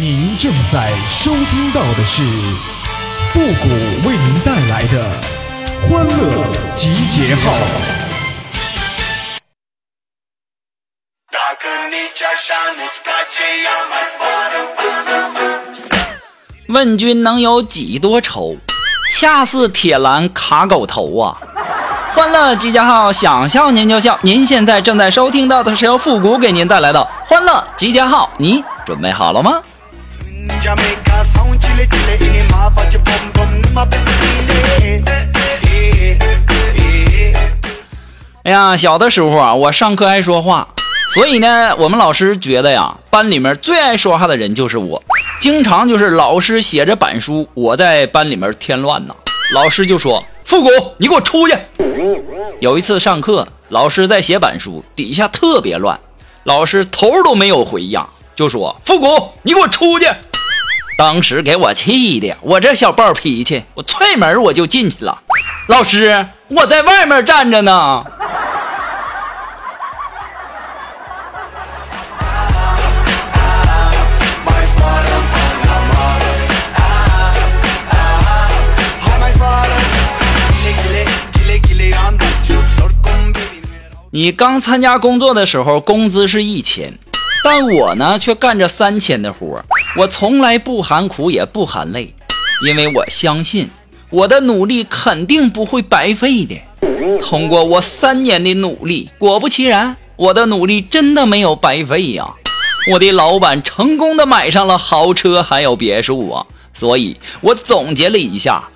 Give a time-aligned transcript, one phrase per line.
[0.00, 2.22] 您正在收听到的是
[3.28, 3.68] 复古
[4.08, 5.04] 为您带来的
[5.82, 7.52] 欢乐集结号。
[16.68, 18.56] 问君能有几多愁？
[19.14, 21.36] 恰似铁栏卡狗头啊！
[22.14, 24.18] 欢乐集结号，想笑您就笑。
[24.22, 29.62] 您现在正在收听到的是由复古给您带来的欢乐集结号，你准备好了吗？
[38.44, 40.66] 哎呀，小的时候啊，我上课爱说话，
[41.14, 45.00] 所以呢，我们老师觉得呀，班里面最爱说话的人就是我，
[45.40, 49.14] 经常就是老师写着板书，我在班里面添乱呢，
[49.54, 51.56] 老师就说：“复古，你给我出去。”
[52.58, 56.00] 有一次上课，老师在写板书，底下特别乱，
[56.42, 60.08] 老师头都没有回呀，就说：“复古，你给我出去。”
[60.98, 65.20] 当时给我气的，我这小暴脾气，我踹门我就进去了。
[65.68, 68.04] 老师，我在外面站着呢。
[84.14, 86.92] 你刚参加工作的时候，工资是一千，
[87.42, 89.60] 但我呢却干着三千的活
[89.94, 92.14] 我从来不含苦也不含泪，
[92.66, 93.68] 因为我相信
[94.08, 96.56] 我的努力肯定不会白费的。
[97.20, 102.34] 通过我三年的努力，果不其然，我的努力真的没有白费呀！
[102.92, 106.46] 我的老板成功的买上了豪车还有别墅啊！
[106.72, 108.70] 所以我总结了一下。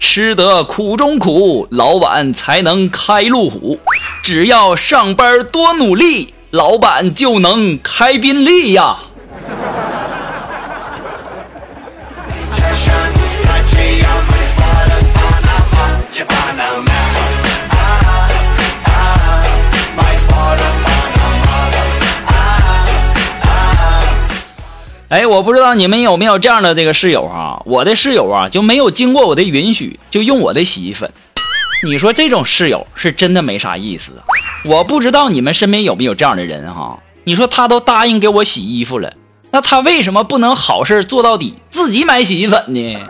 [0.00, 3.78] 吃得苦中苦，老板才能开路虎。
[4.22, 8.98] 只要上班多努力，老板就能开宾利呀。
[25.08, 27.62] 哎，我不知道你们有没有这样的这个室友啊？
[27.64, 31.10] 我的室友啊，就没有经过我的允许就用我的洗衣粉。
[31.82, 34.12] 你说这种室友是真的没啥意思！
[34.64, 36.98] 我不知道你们身边有没有这样的人哈？
[37.24, 39.14] 你说他都答应给我洗衣服了，
[39.50, 43.00] 那他为什么不能好事做到底，自己买洗衣粉呢？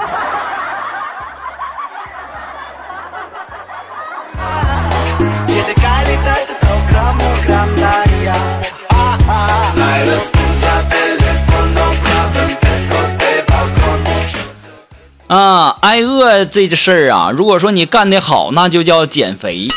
[15.29, 19.69] 啊，挨饿这事儿啊，如果说你干得好，那就叫减肥；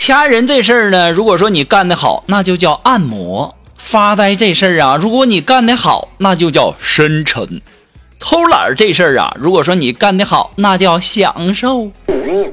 [0.00, 7.60] 掐人这事儿呢，如果说你干得好，那就叫按摩；发呆这事儿啊，如果你干得好，那就叫深沉；
[8.18, 11.90] 偷懒这事儿啊，如果说你干得好，那叫享受；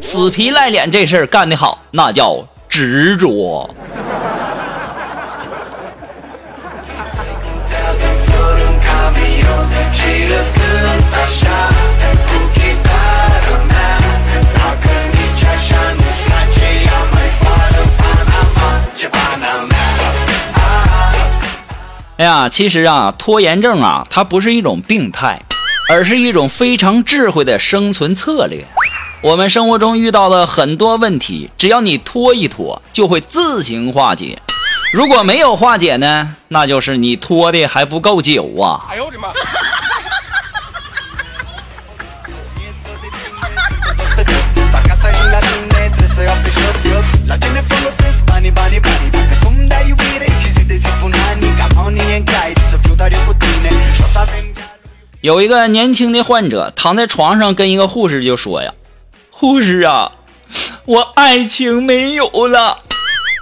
[0.02, 3.74] 死皮赖脸这事儿干得好，那叫执着。
[22.24, 25.42] 哎呀，其实啊，拖延症啊，它不是一种病态，
[25.90, 28.66] 而是一种非常智慧的生存策略。
[29.20, 34.40] 我们生活中遇到的很多问题，只要你拖一拖，就会自行化解。
[34.94, 38.88] 如果没有化解呢，那就是你拖的还不够久啊！
[38.90, 39.28] 哎呦我的妈！
[55.24, 58.74] 有一个年轻的患者躺在床上，跟一个护士就说呀
[59.32, 60.12] ：“护士啊，
[60.84, 62.80] 我爱情没有了，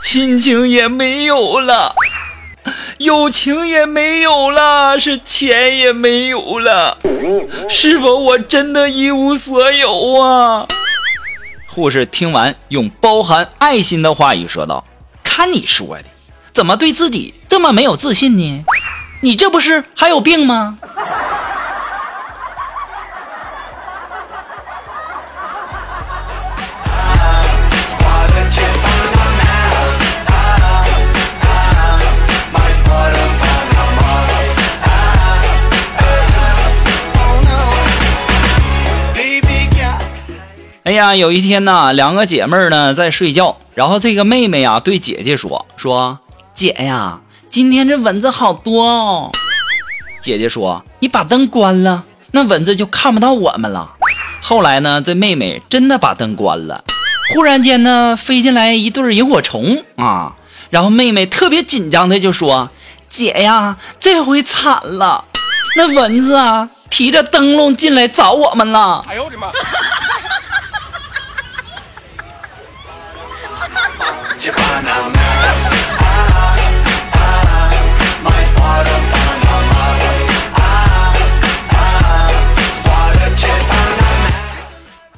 [0.04, 1.96] 亲情也没有了，
[3.00, 7.00] 友情也没有了，是钱也没有了，
[7.68, 10.68] 是否我真的一无所有啊？”
[11.66, 14.86] 护士听完，用包含爱心的话语说道
[15.26, 16.04] ：“看你说的，
[16.54, 18.64] 怎么对自己这么没有自信呢？
[19.24, 20.78] 你这不是还有病吗？”
[41.02, 46.20] 呀，有一天呢，两个姐妹呢在睡觉，然后这个妹妹呀对姐姐说：“说
[46.54, 49.32] 姐呀，今天这蚊子好多哦。”
[50.22, 52.04] 姐姐说：“你把灯关了，
[52.34, 53.96] 那蚊子就看不到我们了。”
[54.42, 56.84] 后来呢，这妹妹真的把灯关了。
[57.34, 60.36] 忽然间呢，飞进来一对萤火虫啊，
[60.70, 62.70] 然后妹妹特别紧张的就说
[63.10, 65.26] ：“姐呀，这回惨了，
[65.76, 69.48] 那蚊子啊提着灯笼进来找我们了。”哎呦我的妈！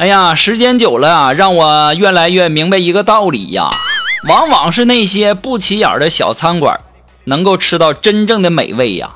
[0.03, 3.69] 哎呀，时间久了啊，让我越来越明白一个道理呀，
[4.27, 6.77] 往往是那些不起眼的小餐馆，
[7.23, 9.09] 能够吃到真正的美味呀，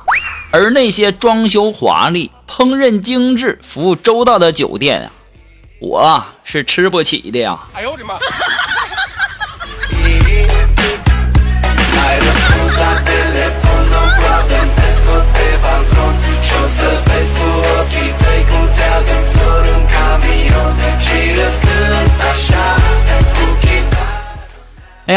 [0.49, 5.11] 而那些装修华丽、烹饪精致、服务周到的酒店啊，
[5.81, 7.59] 我是吃不起的呀。
[7.73, 8.13] 哎呦我的妈！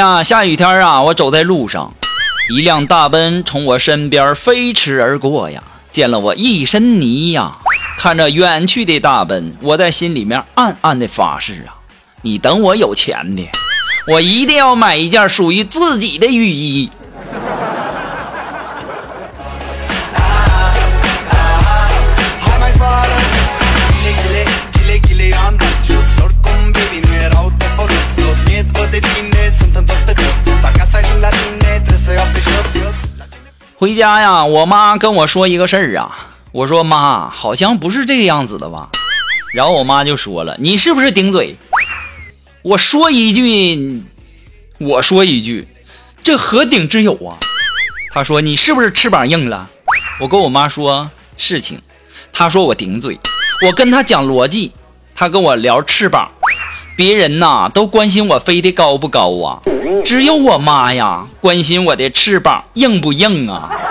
[0.00, 1.92] 呀，下雨天啊，我走在路上，
[2.48, 5.62] 一辆大奔从我身边飞驰而过呀，
[5.92, 7.58] 溅了我一身泥呀。
[7.98, 11.76] 看着远去的大奔，我在心里面暗暗的发誓啊，
[12.22, 13.46] 你等我有钱的，
[14.06, 16.90] 我一定要买一件属于自己的雨衣。
[33.80, 36.28] 回家呀，我妈跟我说一个事儿啊。
[36.52, 38.90] 我说妈，好像不是这个样子的吧？
[39.54, 41.56] 然后我妈就说了：“你是不是顶嘴？”
[42.60, 44.02] 我说一句，
[44.76, 45.66] 我说一句，
[46.22, 47.40] 这何顶之有啊？
[48.12, 49.70] 她说：“你是不是翅膀硬了？”
[50.20, 51.80] 我跟我妈说事情，
[52.34, 53.18] 她说我顶嘴。
[53.66, 54.72] 我跟她讲逻辑，
[55.14, 56.30] 她跟我聊翅膀。
[56.98, 59.62] 别人呐都关心我飞得高不高啊，
[60.04, 63.89] 只有我妈呀关心我的翅膀硬不硬啊。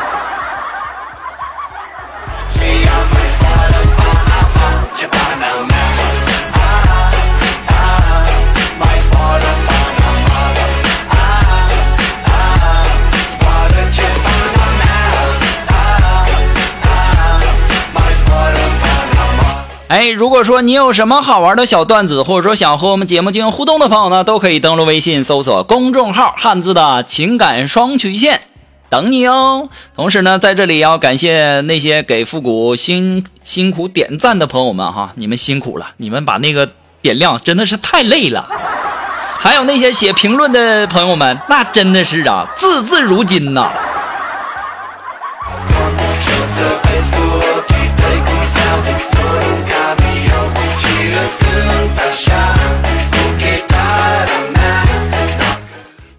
[19.90, 28.42] 哎，如果说你有什么好玩的小段子，或者说想和我们节目进行互动的朋友呢，都可以登录微信搜索公众号“汉字的情感双曲线”，
[28.88, 29.70] 等你哦。
[29.96, 36.70] 同时呢，在这里要感谢那些给复古辛辛苦点赞的朋友们哈，你们辛苦了，你们把那个
[37.02, 38.48] 点亮真的是太累了。
[39.40, 43.72] 还有那些写评论的朋友们，那真的是啊，字字如金呐。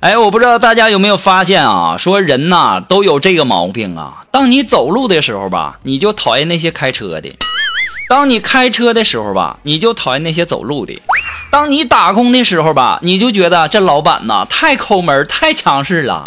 [0.00, 1.94] 哎，我不知道大家有没有发现啊？
[1.98, 4.24] 说人呐都有这个毛病啊。
[4.30, 7.34] 当你走路的时候吧，你就讨厌那些开车的；
[8.08, 10.94] 当你开车的时候吧，你就讨厌那些走路的；
[11.50, 16.24] 当你打工的时候吧，你就觉得这老板呐太抠门、太强势了；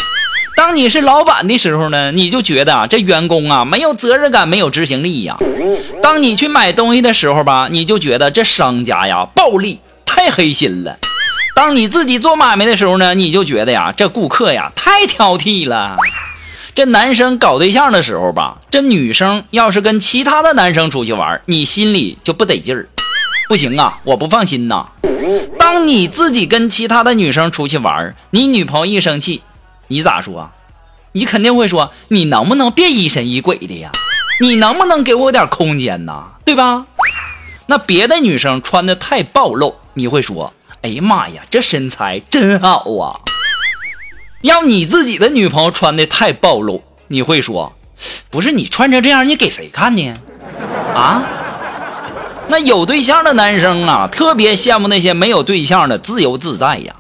[0.56, 5.38] 当你是老板的时候呢，你就觉得这员工啊没有责任感、没有执行力呀；
[6.04, 11.00] 当你去买东西的时候吧，你就觉得这商家呀暴力、太黑心了。
[11.56, 15.96] 当你自己做买卖的时候呢，你就觉得呀，这顾客呀太挑剔了。
[16.74, 22.90] 这男生搞对象的时候吧，这女生要是跟其他的男生出去玩，你心里就不得劲儿，
[23.48, 24.88] 不行啊，我不放心呐。
[25.60, 29.44] 当你自己跟其他的女生出去玩，你女朋友一生气，
[29.90, 30.50] 你咋说？
[31.12, 33.92] 你肯定会说，你能不能别疑神疑鬼的呀？
[34.42, 36.24] 你能不能给我点空间呐？
[36.44, 36.88] 对吧？
[37.68, 40.52] 那别的女生穿的太暴露，你会说。
[40.84, 43.24] 哎呀妈呀，这身材真好啊！
[44.42, 47.72] 要你自己的女朋友穿的太暴露，你会说，
[48.30, 50.14] 不是你穿成这样，你给谁看呢？
[50.94, 51.24] 啊？
[52.50, 56.94] 那有对象的男生啊，特别羡慕那些没有对象的自由自在呀，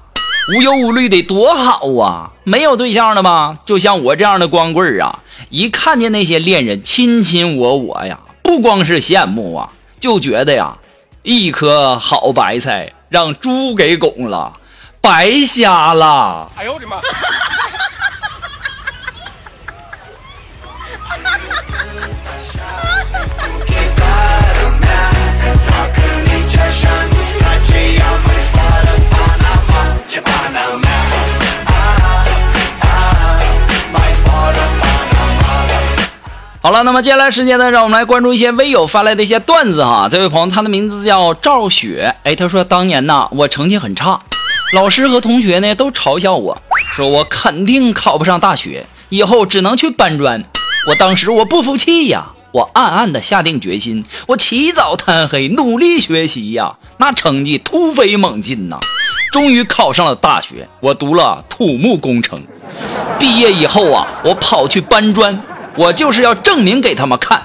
[0.55, 2.31] 无忧无虑的多好啊！
[2.45, 10.77] 没有对象的吧，就像我这样的光棍啊，一看见那些恋人亲亲我我呀，不光是羡慕啊，就觉得呀，
[11.23, 12.93] 一颗好白菜。
[13.13, 14.51] 让猪给拱了，
[15.00, 16.51] 白瞎了！
[16.58, 17.00] 哎呦我的妈！
[36.65, 40.08] 好了，那么接下来时间呢，让我们来关注一些微友发来的一些段子哈。
[40.10, 44.17] 这位朋友，他的名字叫赵雪，哎，他说当年呐，我成绩很差，
[44.72, 46.58] 老师和同学呢都嘲笑我，
[46.96, 50.41] 说我肯定考不上大学，以后只能去搬砖。
[50.88, 58.79] 我当时我不服气呀，我暗暗的下定决心，我起早贪黑努力学习呀，那成绩突飞猛进呐，
[59.34, 62.41] 终于考上了大学，我读了土木工程。
[63.20, 65.38] 毕业以后啊，我跑去搬砖。
[65.75, 67.41] 我就是要证明给他们看，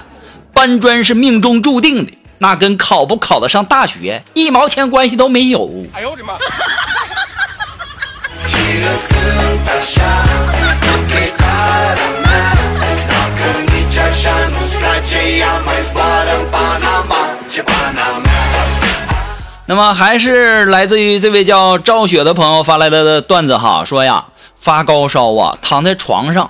[0.53, 5.67] 搬砖是命中注定的，那跟考不考得上大学一毛钱关系都没有。
[5.93, 6.33] 哎呦我的妈！
[19.65, 24.25] 那么还是来自于这位叫赵雪的朋友发来的段子哈，说呀
[24.59, 26.49] 发高烧啊，躺在床上。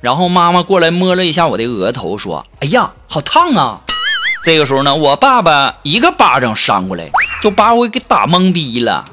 [0.00, 3.80] 然后妈妈过来摸了一下我的额头，说：“哎呀，好烫啊！”
[4.44, 7.10] 这个时候呢，我爸爸一个巴掌扇过来，
[7.42, 9.04] 就把我给打懵逼了。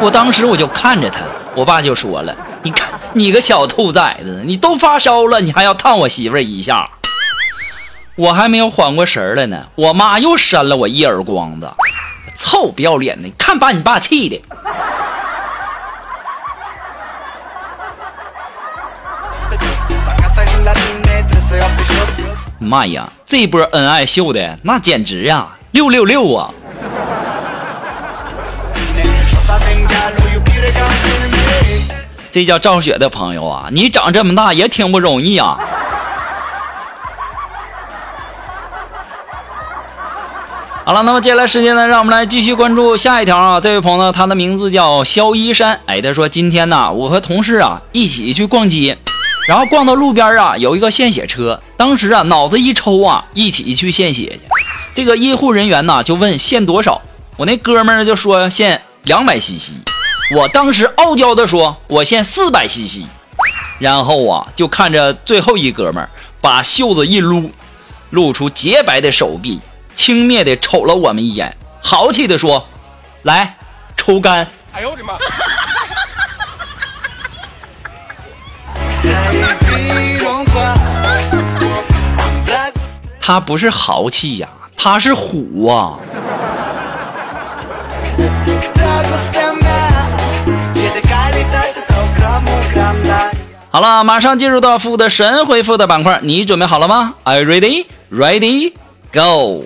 [0.00, 1.20] 我当时我就看着他，
[1.54, 6.90] 我爸就说了：“你看你个小兔崽子，你都发烧了，你还要烫我媳妇一下？”
[8.16, 11.70] 我还没有缓过神来呢，我妈又扇了我一耳光子，
[12.36, 14.42] 臭不要脸的，看把你爸气的。
[22.68, 26.50] 妈呀，这波恩爱秀的那简直呀，六六六啊！
[32.30, 35.58] 这叫赵雪的朋友啊，你长这么大也挺不容易啊。
[40.84, 43.60] 好了，那么接下来时间呢，让我们来继续关注下一条啊。
[43.60, 48.98] 这位朋友，他的名字叫肖一山，哎，他说今天呢，我和同事啊一起去逛街。
[49.48, 51.58] 然后逛到路边啊，有一个献血车。
[51.74, 54.40] 当时啊，脑子一抽啊，一起去献血去。
[54.94, 57.00] 这个医护人员呢，就问献多少。
[57.38, 59.72] 我那哥们儿就说献两百 cc。
[60.36, 63.06] 我当时傲娇的说，我献四百 cc。
[63.78, 66.10] 然后啊，就看着最后一哥们儿
[66.42, 67.50] 把袖子一撸，
[68.10, 69.60] 露出洁白的手臂，
[69.96, 72.66] 轻蔑的瞅了我们一眼，豪气的说
[73.24, 73.56] ：“来，
[73.96, 75.14] 抽干。” 哎呦我的妈！
[83.20, 85.98] 他不是豪气呀，他是虎啊！
[93.70, 97.86] 好了，马上进入到负的神回复的板块，你准备好了吗？Are you ready?
[98.10, 98.72] Ready?
[99.12, 99.64] Go!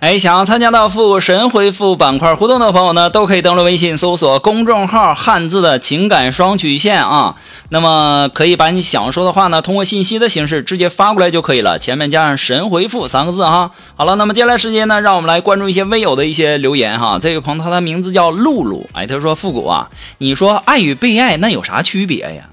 [0.00, 7.36] 哎，想要参加到复古神回复板块互动的朋友呢，都可以登录微信搜索公众号“汉字的情感双曲线”啊。
[7.68, 13.72] 那么可以把你想说的话呢，通过信息的形式直接发过来就可以了，前面加上“神回复”三个字哈。
[13.94, 17.18] 好了，那么接下来时间呢，让我们来关注一些微友的一些留言哈。
[17.20, 22.48] 这位朋友他的名字叫露露，哎，他说复古啊，你说爱与被爱那有啥区别呀？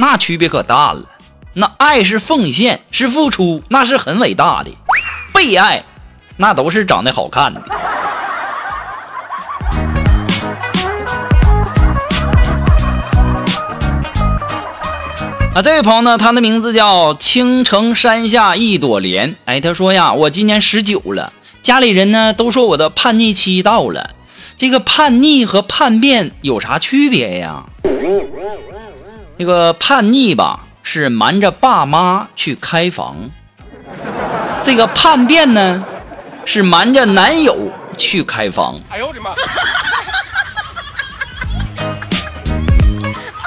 [0.00, 1.04] 那区别可大了，
[1.54, 4.72] 那爱是奉献，是付出，那是很伟大的，
[5.32, 5.84] 被爱。
[6.40, 7.60] 那都是长得好看的
[15.54, 15.60] 啊！
[15.62, 19.36] 这位朋友呢，他的名字叫青城山下一朵莲。
[19.44, 24.14] 哎，他说呀，我今年十九了，家里人呢都说我的叛逆期到了。
[24.56, 27.64] 这个叛逆和叛变有啥区别呀？
[29.36, 33.28] 那个叛逆吧，是瞒着爸妈去开房；
[34.62, 35.84] 这个叛变呢？
[36.52, 37.56] 是瞒着男友
[37.96, 38.74] 去开房。
[38.88, 39.30] 哎呦我的妈！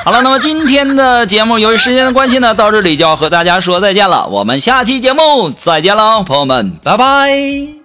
[0.05, 4.27] 好了，那么今天的节目由于时间的关系呢，到这里就要和大家说再见了。
[4.27, 7.82] 我们下期节目再见了，朋友们，拜拜。